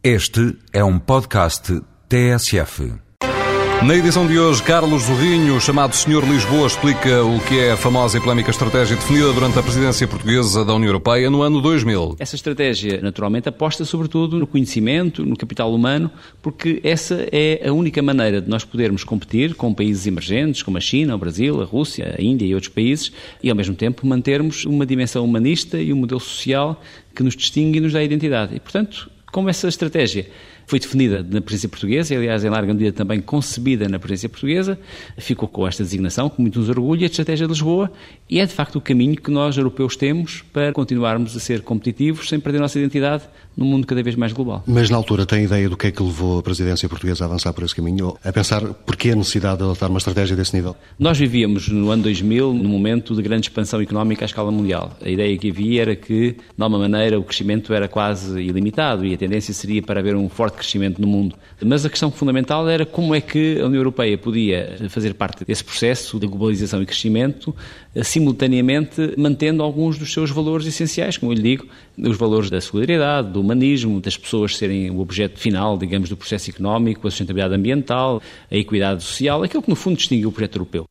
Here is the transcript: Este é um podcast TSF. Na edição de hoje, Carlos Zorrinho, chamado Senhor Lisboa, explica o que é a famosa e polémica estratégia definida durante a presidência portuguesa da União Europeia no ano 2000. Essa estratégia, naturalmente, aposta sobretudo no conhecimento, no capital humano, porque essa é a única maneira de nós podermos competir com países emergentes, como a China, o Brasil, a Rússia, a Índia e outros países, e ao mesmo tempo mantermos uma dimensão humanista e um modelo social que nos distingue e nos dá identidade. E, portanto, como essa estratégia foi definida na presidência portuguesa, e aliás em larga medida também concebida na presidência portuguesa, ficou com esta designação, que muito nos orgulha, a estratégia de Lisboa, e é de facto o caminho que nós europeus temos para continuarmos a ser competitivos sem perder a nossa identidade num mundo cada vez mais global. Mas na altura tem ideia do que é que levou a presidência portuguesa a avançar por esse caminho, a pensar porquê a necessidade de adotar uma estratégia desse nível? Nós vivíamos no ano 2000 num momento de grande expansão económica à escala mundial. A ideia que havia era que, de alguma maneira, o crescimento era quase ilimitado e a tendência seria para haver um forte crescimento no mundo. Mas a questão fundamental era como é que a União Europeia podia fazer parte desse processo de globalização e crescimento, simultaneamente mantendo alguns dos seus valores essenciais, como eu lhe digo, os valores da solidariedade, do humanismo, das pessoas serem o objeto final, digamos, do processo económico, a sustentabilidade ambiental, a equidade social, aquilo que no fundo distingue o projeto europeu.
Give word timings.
Este 0.00 0.54
é 0.72 0.84
um 0.84 0.96
podcast 0.96 1.80
TSF. 2.08 2.92
Na 3.84 3.96
edição 3.96 4.28
de 4.28 4.38
hoje, 4.38 4.62
Carlos 4.62 5.02
Zorrinho, 5.02 5.60
chamado 5.60 5.96
Senhor 5.96 6.22
Lisboa, 6.22 6.68
explica 6.68 7.24
o 7.24 7.40
que 7.40 7.58
é 7.58 7.72
a 7.72 7.76
famosa 7.76 8.16
e 8.16 8.20
polémica 8.20 8.52
estratégia 8.52 8.94
definida 8.94 9.32
durante 9.32 9.58
a 9.58 9.62
presidência 9.62 10.06
portuguesa 10.06 10.64
da 10.64 10.72
União 10.72 10.90
Europeia 10.90 11.28
no 11.28 11.42
ano 11.42 11.60
2000. 11.60 12.14
Essa 12.20 12.36
estratégia, 12.36 13.00
naturalmente, 13.00 13.48
aposta 13.48 13.84
sobretudo 13.84 14.38
no 14.38 14.46
conhecimento, 14.46 15.26
no 15.26 15.36
capital 15.36 15.74
humano, 15.74 16.08
porque 16.40 16.80
essa 16.84 17.26
é 17.32 17.68
a 17.68 17.72
única 17.72 18.00
maneira 18.00 18.40
de 18.40 18.48
nós 18.48 18.64
podermos 18.64 19.02
competir 19.02 19.56
com 19.56 19.74
países 19.74 20.06
emergentes, 20.06 20.62
como 20.62 20.78
a 20.78 20.80
China, 20.80 21.16
o 21.16 21.18
Brasil, 21.18 21.60
a 21.60 21.64
Rússia, 21.64 22.14
a 22.16 22.22
Índia 22.22 22.46
e 22.46 22.54
outros 22.54 22.72
países, 22.72 23.10
e 23.42 23.50
ao 23.50 23.56
mesmo 23.56 23.74
tempo 23.74 24.06
mantermos 24.06 24.64
uma 24.64 24.86
dimensão 24.86 25.24
humanista 25.24 25.76
e 25.80 25.92
um 25.92 25.96
modelo 25.96 26.20
social 26.20 26.80
que 27.12 27.24
nos 27.24 27.34
distingue 27.34 27.78
e 27.78 27.80
nos 27.80 27.92
dá 27.92 28.00
identidade. 28.00 28.54
E, 28.54 28.60
portanto, 28.60 29.10
como 29.32 29.48
essa 29.48 29.68
estratégia 29.68 30.28
foi 30.68 30.78
definida 30.78 31.26
na 31.28 31.40
presidência 31.40 31.68
portuguesa, 31.70 32.12
e 32.12 32.16
aliás 32.18 32.44
em 32.44 32.50
larga 32.50 32.74
medida 32.74 32.92
também 32.92 33.22
concebida 33.22 33.88
na 33.88 33.98
presidência 33.98 34.28
portuguesa, 34.28 34.78
ficou 35.16 35.48
com 35.48 35.66
esta 35.66 35.82
designação, 35.82 36.28
que 36.28 36.42
muito 36.42 36.58
nos 36.60 36.68
orgulha, 36.68 37.06
a 37.06 37.10
estratégia 37.10 37.46
de 37.46 37.52
Lisboa, 37.54 37.90
e 38.28 38.38
é 38.38 38.44
de 38.44 38.52
facto 38.52 38.76
o 38.76 38.80
caminho 38.80 39.16
que 39.16 39.30
nós 39.30 39.56
europeus 39.56 39.96
temos 39.96 40.44
para 40.52 40.70
continuarmos 40.70 41.34
a 41.34 41.40
ser 41.40 41.62
competitivos 41.62 42.28
sem 42.28 42.38
perder 42.38 42.58
a 42.58 42.60
nossa 42.62 42.78
identidade 42.78 43.24
num 43.56 43.64
mundo 43.64 43.86
cada 43.86 44.02
vez 44.02 44.14
mais 44.14 44.32
global. 44.32 44.62
Mas 44.66 44.90
na 44.90 44.96
altura 44.96 45.24
tem 45.24 45.44
ideia 45.44 45.68
do 45.68 45.76
que 45.76 45.86
é 45.86 45.90
que 45.90 46.02
levou 46.02 46.38
a 46.38 46.42
presidência 46.42 46.88
portuguesa 46.88 47.24
a 47.24 47.26
avançar 47.26 47.52
por 47.54 47.64
esse 47.64 47.74
caminho, 47.74 48.16
a 48.22 48.30
pensar 48.30 48.62
porquê 48.62 49.10
a 49.10 49.16
necessidade 49.16 49.58
de 49.58 49.64
adotar 49.64 49.88
uma 49.88 49.98
estratégia 49.98 50.36
desse 50.36 50.54
nível? 50.54 50.76
Nós 50.98 51.18
vivíamos 51.18 51.68
no 51.68 51.90
ano 51.90 52.04
2000 52.04 52.52
num 52.52 52.68
momento 52.68 53.16
de 53.16 53.22
grande 53.22 53.48
expansão 53.48 53.80
económica 53.80 54.24
à 54.24 54.26
escala 54.26 54.52
mundial. 54.52 54.96
A 55.02 55.08
ideia 55.08 55.36
que 55.38 55.50
havia 55.50 55.82
era 55.82 55.96
que, 55.96 56.32
de 56.32 56.62
alguma 56.62 56.88
maneira, 56.88 57.18
o 57.18 57.24
crescimento 57.24 57.72
era 57.72 57.88
quase 57.88 58.40
ilimitado 58.40 59.04
e 59.04 59.14
a 59.14 59.16
tendência 59.16 59.52
seria 59.54 59.82
para 59.82 59.98
haver 59.98 60.14
um 60.14 60.28
forte 60.28 60.57
crescimento 60.58 61.00
no 61.00 61.06
mundo. 61.06 61.36
Mas 61.64 61.84
a 61.84 61.90
questão 61.90 62.10
fundamental 62.10 62.68
era 62.68 62.84
como 62.84 63.14
é 63.14 63.20
que 63.20 63.60
a 63.60 63.66
União 63.66 63.80
Europeia 63.80 64.18
podia 64.18 64.76
fazer 64.88 65.14
parte 65.14 65.44
desse 65.44 65.64
processo 65.64 66.18
de 66.18 66.26
globalização 66.26 66.82
e 66.82 66.86
crescimento, 66.86 67.54
simultaneamente 68.02 69.14
mantendo 69.16 69.62
alguns 69.62 69.98
dos 69.98 70.12
seus 70.12 70.30
valores 70.30 70.66
essenciais, 70.66 71.16
como 71.16 71.32
eu 71.32 71.36
lhe 71.36 71.42
digo, 71.42 71.66
os 71.96 72.16
valores 72.16 72.50
da 72.50 72.60
solidariedade, 72.60 73.30
do 73.30 73.40
humanismo, 73.40 74.00
das 74.00 74.16
pessoas 74.16 74.56
serem 74.56 74.90
o 74.90 75.00
objeto 75.00 75.38
final, 75.38 75.78
digamos, 75.78 76.08
do 76.08 76.16
processo 76.16 76.50
económico, 76.50 77.06
a 77.06 77.10
sustentabilidade 77.10 77.54
ambiental, 77.54 78.22
a 78.50 78.56
equidade 78.56 79.02
social, 79.02 79.42
aquilo 79.42 79.62
que 79.62 79.70
no 79.70 79.76
fundo 79.76 79.96
distingue 79.96 80.26
o 80.26 80.32
projeto 80.32 80.56
europeu. 80.56 80.84